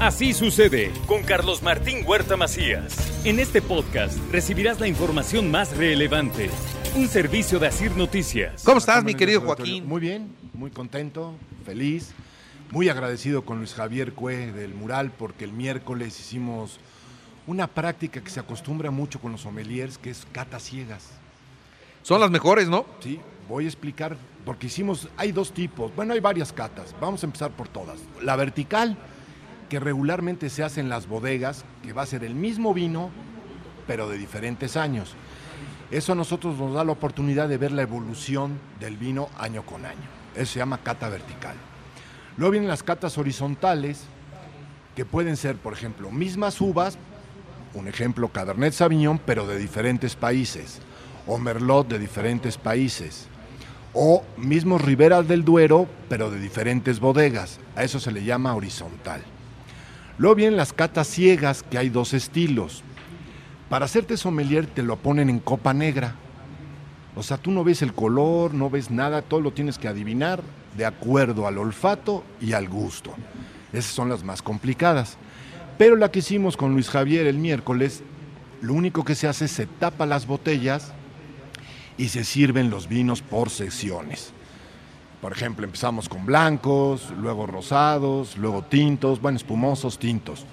Así 0.00 0.32
sucede 0.32 0.92
con 1.08 1.24
Carlos 1.24 1.60
Martín 1.60 2.04
Huerta 2.06 2.36
Macías. 2.36 2.96
En 3.24 3.40
este 3.40 3.60
podcast 3.60 4.16
recibirás 4.30 4.78
la 4.78 4.86
información 4.86 5.50
más 5.50 5.76
relevante. 5.76 6.50
Un 6.94 7.08
servicio 7.08 7.58
de 7.58 7.66
Asir 7.66 7.96
Noticias. 7.96 8.62
¿Cómo 8.62 8.78
estás, 8.78 9.02
mi 9.02 9.16
querido 9.16 9.40
Joaquín? 9.40 9.88
Muy 9.88 10.00
bien, 10.00 10.32
muy 10.54 10.70
contento, 10.70 11.34
feliz, 11.64 12.12
muy 12.70 12.88
agradecido 12.88 13.44
con 13.44 13.58
Luis 13.58 13.74
Javier 13.74 14.12
Cue 14.12 14.52
del 14.52 14.72
Mural 14.72 15.10
porque 15.10 15.44
el 15.44 15.52
miércoles 15.52 16.20
hicimos 16.20 16.78
una 17.48 17.66
práctica 17.66 18.20
que 18.20 18.30
se 18.30 18.38
acostumbra 18.38 18.92
mucho 18.92 19.18
con 19.18 19.32
los 19.32 19.40
sommeliers, 19.40 19.98
que 19.98 20.10
es 20.10 20.28
catas 20.30 20.62
ciegas. 20.62 21.08
Son 22.04 22.20
las 22.20 22.30
mejores, 22.30 22.68
¿no? 22.68 22.86
Sí, 23.00 23.18
voy 23.48 23.64
a 23.64 23.68
explicar, 23.68 24.16
porque 24.44 24.68
hicimos, 24.68 25.08
hay 25.16 25.32
dos 25.32 25.50
tipos, 25.50 25.92
bueno, 25.96 26.14
hay 26.14 26.20
varias 26.20 26.52
catas, 26.52 26.94
vamos 27.00 27.24
a 27.24 27.26
empezar 27.26 27.50
por 27.50 27.66
todas. 27.66 27.98
La 28.22 28.36
vertical, 28.36 28.96
que 29.68 29.80
regularmente 29.80 30.50
se 30.50 30.62
hace 30.64 30.80
en 30.80 30.88
las 30.88 31.06
bodegas, 31.06 31.64
que 31.82 31.92
va 31.92 32.02
a 32.02 32.06
ser 32.06 32.24
el 32.24 32.34
mismo 32.34 32.74
vino, 32.74 33.10
pero 33.86 34.08
de 34.08 34.18
diferentes 34.18 34.76
años. 34.76 35.14
Eso 35.90 36.12
a 36.12 36.14
nosotros 36.14 36.58
nos 36.58 36.74
da 36.74 36.84
la 36.84 36.92
oportunidad 36.92 37.48
de 37.48 37.56
ver 37.56 37.72
la 37.72 37.82
evolución 37.82 38.58
del 38.78 38.96
vino 38.96 39.28
año 39.38 39.64
con 39.64 39.86
año. 39.86 39.96
Eso 40.34 40.52
se 40.52 40.58
llama 40.58 40.78
cata 40.78 41.08
vertical. 41.08 41.54
Luego 42.36 42.52
vienen 42.52 42.68
las 42.68 42.82
catas 42.82 43.16
horizontales, 43.18 44.04
que 44.94 45.04
pueden 45.04 45.36
ser, 45.36 45.56
por 45.56 45.72
ejemplo, 45.72 46.10
mismas 46.10 46.60
uvas, 46.60 46.98
un 47.74 47.88
ejemplo 47.88 48.28
Cabernet 48.28 48.72
Sauvignon, 48.72 49.18
pero 49.24 49.46
de 49.46 49.58
diferentes 49.58 50.14
países, 50.14 50.80
o 51.26 51.38
Merlot 51.38 51.88
de 51.88 51.98
diferentes 51.98 52.58
países, 52.58 53.28
o 53.94 54.24
mismos 54.36 54.82
Riberas 54.82 55.26
del 55.26 55.44
Duero, 55.44 55.86
pero 56.08 56.30
de 56.30 56.38
diferentes 56.38 57.00
bodegas. 57.00 57.58
A 57.76 57.84
eso 57.84 57.98
se 57.98 58.12
le 58.12 58.24
llama 58.24 58.54
horizontal. 58.54 59.22
Luego 60.18 60.34
vienen 60.34 60.56
las 60.56 60.72
catas 60.72 61.06
ciegas, 61.06 61.62
que 61.62 61.78
hay 61.78 61.88
dos 61.88 62.12
estilos. 62.12 62.82
Para 63.68 63.84
hacerte 63.84 64.16
sommelier 64.16 64.66
te 64.66 64.82
lo 64.82 64.96
ponen 64.96 65.30
en 65.30 65.38
copa 65.38 65.72
negra. 65.72 66.16
O 67.14 67.22
sea, 67.22 67.36
tú 67.36 67.50
no 67.50 67.64
ves 67.64 67.82
el 67.82 67.94
color, 67.94 68.52
no 68.52 68.68
ves 68.68 68.90
nada, 68.90 69.22
todo 69.22 69.40
lo 69.40 69.52
tienes 69.52 69.78
que 69.78 69.88
adivinar 69.88 70.42
de 70.76 70.86
acuerdo 70.86 71.46
al 71.46 71.58
olfato 71.58 72.24
y 72.40 72.52
al 72.52 72.68
gusto. 72.68 73.14
Esas 73.72 73.92
son 73.92 74.08
las 74.08 74.24
más 74.24 74.42
complicadas. 74.42 75.16
Pero 75.76 75.96
la 75.96 76.10
que 76.10 76.20
hicimos 76.20 76.56
con 76.56 76.72
Luis 76.72 76.90
Javier 76.90 77.26
el 77.26 77.38
miércoles, 77.38 78.02
lo 78.60 78.74
único 78.74 79.04
que 79.04 79.14
se 79.14 79.28
hace 79.28 79.44
es 79.44 79.52
se 79.52 79.66
tapa 79.66 80.06
las 80.06 80.26
botellas 80.26 80.92
y 81.96 82.08
se 82.08 82.24
sirven 82.24 82.70
los 82.70 82.88
vinos 82.88 83.22
por 83.22 83.50
secciones. 83.50 84.32
Por 85.20 85.32
ejemplo, 85.32 85.64
empezamos 85.64 86.08
con 86.08 86.26
blancos, 86.26 87.12
luego 87.18 87.46
rosados, 87.46 88.36
luego 88.36 88.62
tintos, 88.62 89.20
bueno, 89.20 89.36
espumosos, 89.36 89.98
tintos. 89.98 90.46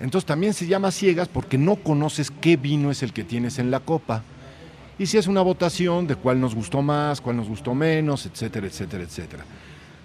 Entonces 0.00 0.26
también 0.26 0.54
se 0.54 0.66
llama 0.66 0.90
ciegas 0.90 1.28
porque 1.28 1.58
no 1.58 1.76
conoces 1.76 2.30
qué 2.30 2.56
vino 2.56 2.90
es 2.90 3.02
el 3.02 3.12
que 3.12 3.22
tienes 3.22 3.58
en 3.58 3.70
la 3.70 3.80
copa. 3.80 4.22
Y 4.98 5.06
si 5.06 5.18
es 5.18 5.26
una 5.26 5.42
votación 5.42 6.06
de 6.06 6.16
cuál 6.16 6.40
nos 6.40 6.54
gustó 6.54 6.82
más, 6.82 7.20
cuál 7.20 7.36
nos 7.36 7.48
gustó 7.48 7.74
menos, 7.74 8.26
etcétera, 8.26 8.66
etcétera, 8.66 9.04
etcétera. 9.04 9.44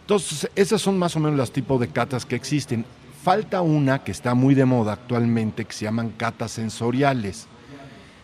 Entonces, 0.02 0.50
esas 0.56 0.82
son 0.82 0.98
más 0.98 1.16
o 1.16 1.20
menos 1.20 1.38
los 1.38 1.52
tipos 1.52 1.80
de 1.80 1.88
catas 1.88 2.26
que 2.26 2.36
existen. 2.36 2.86
Falta 3.24 3.62
una 3.62 4.04
que 4.04 4.12
está 4.12 4.34
muy 4.34 4.54
de 4.54 4.66
moda 4.66 4.94
actualmente 4.94 5.66
que 5.66 5.74
se 5.74 5.86
llaman 5.86 6.12
catas 6.12 6.52
sensoriales, 6.52 7.48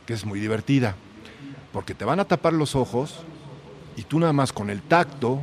que 0.06 0.14
es 0.14 0.26
muy 0.26 0.40
divertida, 0.40 0.96
porque 1.72 1.94
te 1.94 2.06
van 2.06 2.20
a 2.20 2.26
tapar 2.26 2.54
los 2.54 2.76
ojos 2.76 3.24
y 3.96 4.04
tú 4.04 4.20
nada 4.20 4.34
más 4.34 4.54
con 4.54 4.70
el 4.70 4.82
tacto 4.82 5.42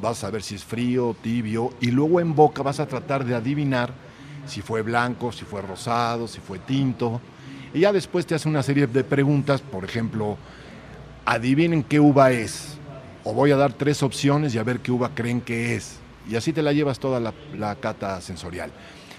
vas 0.00 0.24
a 0.24 0.30
ver 0.30 0.42
si 0.42 0.54
es 0.54 0.64
frío, 0.64 1.16
tibio, 1.22 1.72
y 1.80 1.90
luego 1.90 2.20
en 2.20 2.34
boca 2.34 2.62
vas 2.62 2.80
a 2.80 2.86
tratar 2.86 3.24
de 3.24 3.34
adivinar 3.34 3.92
si 4.46 4.60
fue 4.60 4.82
blanco, 4.82 5.32
si 5.32 5.44
fue 5.44 5.62
rosado, 5.62 6.28
si 6.28 6.40
fue 6.40 6.58
tinto. 6.58 7.20
Y 7.72 7.80
ya 7.80 7.92
después 7.92 8.26
te 8.26 8.34
hace 8.34 8.48
una 8.48 8.62
serie 8.62 8.86
de 8.86 9.04
preguntas, 9.04 9.60
por 9.60 9.84
ejemplo, 9.84 10.36
adivinen 11.24 11.82
qué 11.82 12.00
uva 12.00 12.30
es. 12.30 12.78
O 13.24 13.32
voy 13.32 13.50
a 13.50 13.56
dar 13.56 13.72
tres 13.72 14.02
opciones 14.02 14.54
y 14.54 14.58
a 14.58 14.62
ver 14.62 14.80
qué 14.80 14.92
uva 14.92 15.10
creen 15.14 15.40
que 15.40 15.74
es. 15.74 15.98
Y 16.28 16.36
así 16.36 16.52
te 16.52 16.62
la 16.62 16.72
llevas 16.72 16.98
toda 16.98 17.20
la, 17.20 17.74
cata 17.76 18.20
sensorial. 18.20 18.70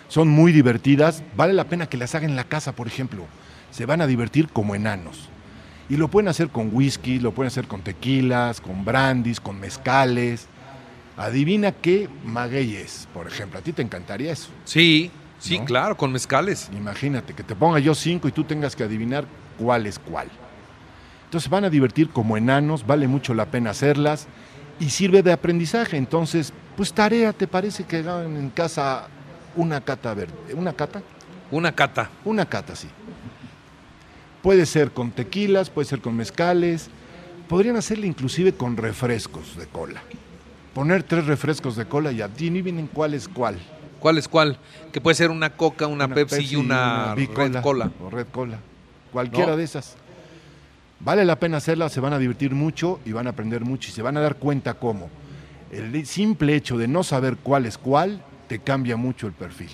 Son 0.07 0.27
muy 0.27 0.51
divertidas, 0.51 1.23
vale 1.35 1.53
la 1.53 1.65
pena 1.65 1.87
que 1.87 1.97
las 1.97 2.13
hagan 2.15 2.31
en 2.31 2.35
la 2.35 2.43
casa, 2.43 2.73
por 2.73 2.87
ejemplo. 2.87 3.25
Se 3.71 3.85
van 3.85 4.01
a 4.01 4.07
divertir 4.07 4.49
como 4.49 4.75
enanos. 4.75 5.29
Y 5.89 5.97
lo 5.97 6.07
pueden 6.07 6.27
hacer 6.29 6.49
con 6.49 6.69
whisky, 6.73 7.19
lo 7.19 7.31
pueden 7.31 7.47
hacer 7.47 7.67
con 7.67 7.81
tequilas, 7.81 8.61
con 8.61 8.85
brandis, 8.85 9.39
con 9.39 9.59
mezcales. 9.59 10.47
Adivina 11.17 11.71
qué 11.71 12.09
maguey 12.25 12.75
es, 12.75 13.07
por 13.13 13.27
ejemplo. 13.27 13.59
A 13.59 13.61
ti 13.61 13.71
te 13.71 13.81
encantaría 13.81 14.33
eso. 14.33 14.49
Sí, 14.65 15.11
sí, 15.39 15.59
¿No? 15.59 15.65
claro, 15.65 15.95
con 15.97 16.11
mezcales. 16.11 16.69
Imagínate 16.75 17.33
que 17.33 17.43
te 17.43 17.55
ponga 17.55 17.79
yo 17.79 17.95
cinco 17.95 18.27
y 18.27 18.31
tú 18.31 18.43
tengas 18.43 18.75
que 18.75 18.83
adivinar 18.83 19.25
cuál 19.57 19.87
es 19.87 19.97
cuál. 19.97 20.27
Entonces 21.25 21.49
van 21.49 21.65
a 21.65 21.69
divertir 21.69 22.09
como 22.09 22.37
enanos, 22.37 22.85
vale 22.85 23.07
mucho 23.07 23.33
la 23.33 23.45
pena 23.45 23.71
hacerlas 23.71 24.27
y 24.79 24.89
sirve 24.89 25.23
de 25.23 25.31
aprendizaje. 25.31 25.97
Entonces, 25.97 26.51
pues 26.75 26.93
tarea, 26.93 27.31
¿te 27.33 27.47
parece 27.47 27.85
que 27.85 27.97
hagan 27.97 28.35
en 28.35 28.49
casa 28.49 29.07
una 29.55 29.81
cata 29.81 30.13
verde? 30.13 30.33
¿Una 30.53 30.73
cata? 30.73 31.01
Una 31.51 31.71
cata. 31.73 32.09
Una 32.25 32.45
cata, 32.45 32.75
sí. 32.75 32.89
Puede 34.41 34.65
ser 34.65 34.91
con 34.91 35.11
tequilas, 35.11 35.69
puede 35.69 35.87
ser 35.87 36.01
con 36.01 36.15
mezcales. 36.15 36.89
Podrían 37.47 37.77
hacerle 37.77 38.07
inclusive 38.07 38.53
con 38.53 38.75
refrescos 38.75 39.55
de 39.55 39.65
cola. 39.67 40.01
Poner 40.75 41.03
tres 41.03 41.25
refrescos 41.25 41.77
de 41.77 41.85
cola 41.85 42.11
y 42.11 42.21
a 42.21 42.27
ti 42.27 42.49
ni 42.51 42.61
vienen 42.61 42.87
cuál 42.87 43.13
es 43.13 43.29
cuál. 43.29 43.57
¿Cuál 43.99 44.17
es 44.17 44.27
cuál? 44.27 44.59
Que 44.91 44.99
puede 44.99 45.15
ser 45.15 45.31
una 45.31 45.51
coca, 45.51 45.87
una, 45.87 46.07
Pepsi, 46.07 46.45
y 46.51 46.55
una, 46.57 47.15
Red 47.15 47.61
Cola. 47.61 47.91
O 48.03 48.09
Red 48.09 48.27
Cola. 48.31 48.59
Cualquiera 49.13 49.51
No. 49.51 49.57
de 49.57 49.63
esas. 49.63 49.95
Vale 50.99 51.23
la 51.23 51.39
pena 51.39 51.57
hacerla, 51.57 51.87
se 51.87 52.01
van 52.01 52.11
a 52.11 52.19
divertir 52.19 52.51
mucho 52.53 52.99
y 53.05 53.13
van 53.13 53.25
a 53.25 53.29
aprender 53.29 53.61
mucho 53.61 53.89
y 53.89 53.93
se 53.93 54.01
van 54.01 54.17
a 54.17 54.19
dar 54.19 54.35
cuenta 54.35 54.73
cómo 54.73 55.09
el 55.71 56.05
simple 56.05 56.55
hecho 56.55 56.77
de 56.77 56.87
no 56.87 57.03
saber 57.03 57.37
cuál 57.37 57.65
es 57.65 57.77
cuál 57.77 58.21
te 58.47 58.59
cambia 58.59 58.97
mucho 58.97 59.27
el 59.27 59.33
perfil. 59.33 59.69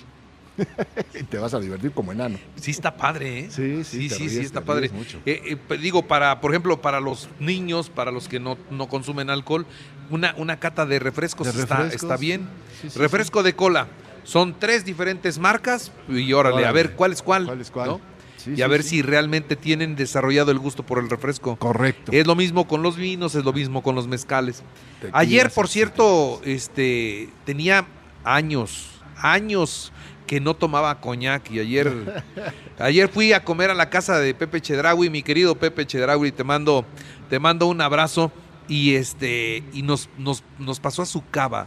y 1.18 1.22
te 1.24 1.38
vas 1.38 1.54
a 1.54 1.60
divertir 1.60 1.92
como 1.92 2.12
enano. 2.12 2.38
Sí 2.56 2.70
está 2.70 2.94
padre, 2.94 3.40
¿eh? 3.40 3.50
Sí, 3.50 3.84
sí, 3.84 4.02
sí, 4.02 4.08
te 4.08 4.14
sí, 4.14 4.28
ríes, 4.28 4.44
está 4.44 4.60
te 4.60 4.66
padre. 4.66 4.90
mucho. 4.90 5.18
Eh, 5.24 5.58
eh, 5.70 5.76
digo, 5.78 6.02
para, 6.06 6.40
por 6.40 6.50
ejemplo, 6.52 6.80
para 6.80 7.00
los 7.00 7.28
niños, 7.40 7.88
para 7.88 8.10
los 8.10 8.28
que 8.28 8.38
no, 8.38 8.58
no 8.70 8.86
consumen 8.88 9.30
alcohol, 9.30 9.66
una, 10.12 10.34
una 10.36 10.58
cata 10.60 10.86
de 10.86 10.98
refrescos, 10.98 11.52
De 11.52 11.62
está, 11.62 11.76
refrescos, 11.76 12.02
está 12.02 12.16
bien. 12.16 12.48
sí, 12.80 12.90
sí, 12.90 12.98
Refresco 12.98 13.42
de 13.42 13.54
cola. 13.54 13.88
Son 14.24 14.54
tres 14.58 14.84
diferentes 14.84 15.38
marcas 15.38 15.90
y 16.08 16.32
órale, 16.32 16.64
a 16.64 16.70
ver 16.72 16.92
cuál 16.94 17.12
es 17.12 17.22
cuál. 17.22 17.46
¿Cuál 17.46 17.60
es 17.60 17.70
cuál? 17.70 18.00
y 18.46 18.62
a 18.62 18.66
ver 18.66 18.82
si 18.82 19.02
realmente 19.02 19.56
tienen 19.56 19.94
desarrollado 19.94 20.50
el 20.50 20.58
gusto 20.58 20.84
por 20.84 20.98
el 20.98 21.08
refresco. 21.08 21.56
Correcto. 21.56 22.12
Es 22.12 22.26
lo 22.26 22.34
mismo 22.34 22.66
con 22.66 22.82
los 22.82 22.96
vinos, 22.96 23.34
es 23.34 23.44
lo 23.44 23.52
mismo 23.52 23.82
con 23.82 23.94
los 23.94 24.08
mezcales. 24.08 24.62
Tequilas, 25.00 25.20
Ayer, 25.20 25.50
por 25.50 25.68
cierto, 25.68 26.40
este 26.44 27.28
tenía 27.44 27.86
años, 28.24 29.00
años 29.16 29.92
que 30.26 30.40
no 30.40 30.54
tomaba 30.54 31.00
coñac 31.00 31.50
y 31.50 31.60
ayer 31.60 32.24
ayer 32.78 33.08
fui 33.08 33.32
a 33.32 33.44
comer 33.44 33.70
a 33.70 33.74
la 33.74 33.90
casa 33.90 34.18
de 34.18 34.34
Pepe 34.34 34.60
Chedraui, 34.60 35.10
mi 35.10 35.22
querido 35.22 35.54
Pepe 35.56 35.86
Chedraui, 35.86 36.32
te 36.32 36.44
mando 36.44 36.84
te 37.28 37.38
mando 37.38 37.66
un 37.66 37.80
abrazo 37.80 38.32
y 38.68 38.94
este 38.94 39.62
y 39.72 39.82
nos 39.82 40.08
nos, 40.18 40.42
nos 40.58 40.80
pasó 40.80 41.02
a 41.02 41.06
su 41.06 41.22
cava. 41.30 41.66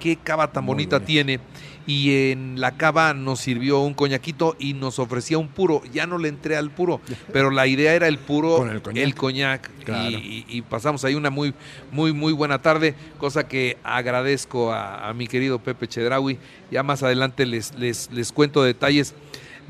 Qué 0.00 0.16
cava 0.16 0.52
tan 0.52 0.64
Muy 0.64 0.74
bonita 0.74 0.98
bien. 0.98 1.06
tiene. 1.06 1.40
Y 1.86 2.30
en 2.30 2.60
la 2.60 2.76
cava 2.76 3.12
nos 3.14 3.40
sirvió 3.40 3.80
un 3.80 3.94
coñaquito 3.94 4.56
y 4.58 4.72
nos 4.74 4.98
ofrecía 4.98 5.36
un 5.38 5.48
puro. 5.48 5.82
Ya 5.92 6.06
no 6.06 6.18
le 6.18 6.28
entré 6.28 6.56
al 6.56 6.70
puro, 6.70 7.00
pero 7.32 7.50
la 7.50 7.66
idea 7.66 7.94
era 7.94 8.08
el 8.08 8.18
puro, 8.18 8.56
Con 8.56 8.70
el 8.70 8.82
coñac. 8.82 9.14
coñac. 9.14 9.70
Claro. 9.84 10.10
Y, 10.10 10.14
y- 10.14 10.44
y 10.48 10.62
pasamos 10.62 11.04
ahí 11.04 11.14
una 11.14 11.30
muy, 11.30 11.54
muy, 11.92 12.12
muy 12.12 12.32
buena 12.32 12.60
tarde, 12.60 12.94
cosa 13.18 13.46
que 13.48 13.76
agradezco 13.84 14.72
a, 14.72 15.08
a 15.08 15.14
mi 15.14 15.26
querido 15.26 15.58
Pepe 15.58 15.86
Chedraui. 15.88 16.38
Ya 16.70 16.82
más 16.82 17.02
adelante 17.02 17.46
les, 17.46 17.74
les, 17.78 18.10
les 18.12 18.32
cuento 18.32 18.62
detalles 18.62 19.14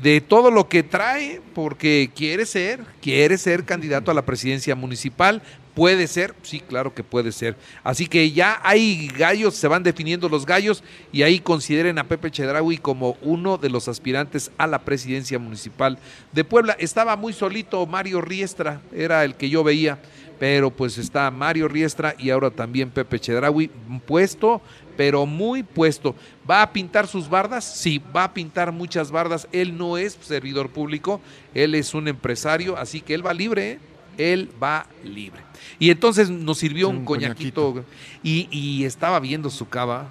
de 0.01 0.19
todo 0.21 0.51
lo 0.51 0.67
que 0.67 0.83
trae, 0.83 1.41
porque 1.53 2.09
quiere 2.13 2.45
ser, 2.45 2.81
quiere 3.01 3.37
ser 3.37 3.63
candidato 3.65 4.11
a 4.11 4.13
la 4.13 4.25
presidencia 4.25 4.75
municipal 4.75 5.41
¿Puede 5.75 6.07
ser? 6.07 6.33
Sí, 6.41 6.61
claro 6.61 6.93
que 6.95 7.03
puede 7.03 7.33
ser. 7.33 7.57
Así 7.83 8.07
que 8.07 8.31
ya 8.31 8.61
hay 8.63 9.07
gallos, 9.09 9.55
se 9.55 9.67
van 9.67 9.83
definiendo 9.83 10.29
los 10.29 10.45
gallos 10.45 10.81
y 11.11 11.23
ahí 11.23 11.39
consideren 11.39 11.99
a 11.99 12.07
Pepe 12.07 12.31
Chedraui 12.31 12.77
como 12.77 13.17
uno 13.21 13.57
de 13.57 13.69
los 13.69 13.89
aspirantes 13.89 14.51
a 14.57 14.67
la 14.67 14.79
presidencia 14.85 15.37
municipal 15.37 15.99
de 16.31 16.45
Puebla. 16.45 16.77
Estaba 16.79 17.17
muy 17.17 17.33
solito 17.33 17.85
Mario 17.85 18.21
Riestra, 18.21 18.81
era 18.93 19.25
el 19.25 19.35
que 19.35 19.49
yo 19.49 19.65
veía, 19.65 19.99
pero 20.39 20.71
pues 20.71 20.97
está 20.97 21.29
Mario 21.29 21.67
Riestra 21.67 22.15
y 22.17 22.29
ahora 22.29 22.51
también 22.51 22.89
Pepe 22.89 23.19
Chedraui 23.19 23.69
puesto, 24.07 24.61
pero 24.95 25.25
muy 25.25 25.63
puesto. 25.63 26.15
¿Va 26.49 26.61
a 26.61 26.71
pintar 26.71 27.05
sus 27.05 27.29
bardas? 27.29 27.65
Sí, 27.65 28.01
va 28.15 28.23
a 28.23 28.33
pintar 28.33 28.71
muchas 28.71 29.11
bardas. 29.11 29.45
Él 29.51 29.77
no 29.77 29.97
es 29.97 30.17
servidor 30.21 30.69
público, 30.69 31.19
él 31.53 31.75
es 31.75 31.93
un 31.93 32.07
empresario, 32.07 32.77
así 32.77 33.01
que 33.01 33.13
él 33.13 33.25
va 33.25 33.33
libre, 33.33 33.71
¿eh? 33.71 33.79
Él 34.17 34.49
va 34.61 34.87
libre. 35.03 35.41
Y 35.79 35.89
entonces 35.89 36.29
nos 36.29 36.57
sirvió 36.57 36.89
un, 36.89 36.97
Un 36.97 37.05
coñaquito, 37.05 37.83
y, 38.23 38.47
y 38.51 38.85
estaba 38.85 39.19
viendo 39.19 39.49
su 39.49 39.67
cava. 39.67 40.09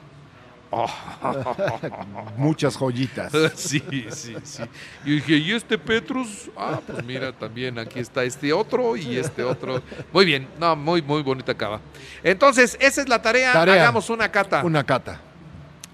Oh. 0.70 0.90
Muchas 2.36 2.76
joyitas. 2.76 3.32
Sí, 3.54 3.80
sí, 4.10 4.34
sí. 4.42 4.62
Y 5.04 5.16
dije, 5.16 5.36
¿y 5.36 5.52
este 5.52 5.78
Petrus? 5.78 6.50
Ah, 6.56 6.80
pues 6.84 7.04
mira, 7.04 7.32
también 7.32 7.78
aquí 7.78 8.00
está 8.00 8.24
este 8.24 8.52
otro 8.52 8.96
y 8.96 9.16
este 9.16 9.44
otro. 9.44 9.80
Muy 10.12 10.24
bien, 10.24 10.48
no, 10.58 10.74
muy, 10.74 11.00
muy 11.00 11.22
bonita 11.22 11.54
cava. 11.54 11.80
Entonces, 12.24 12.76
esa 12.80 13.02
es 13.02 13.08
la 13.08 13.22
tarea. 13.22 13.52
Tarea. 13.52 13.74
Hagamos 13.82 14.10
una 14.10 14.30
cata. 14.30 14.64
Una 14.64 14.84
cata. 14.84 15.20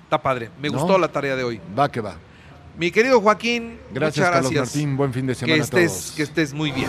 Está 0.05 0.21
padre. 0.21 0.51
Me 0.61 0.71
¿No? 0.71 0.79
gustó 0.79 0.99
la 0.99 1.09
tarea 1.09 1.37
de 1.37 1.45
hoy. 1.45 1.61
Va 1.79 1.91
que 1.91 2.01
va. 2.01 2.17
Mi 2.79 2.91
querido 2.91 3.21
Joaquín, 3.21 3.79
Gracias, 3.93 4.27
muchas 4.27 4.43
Carlos. 4.43 4.55
Martín. 4.55 4.97
Buen 4.97 5.13
fin 5.13 5.27
de 5.27 5.35
que 5.35 5.41
semana 5.41 5.61
a 5.61 5.65
estés, 5.65 5.93
todos. 5.93 6.13
que 6.13 6.23
estés 6.23 6.55
muy 6.55 6.71
bien. 6.73 6.89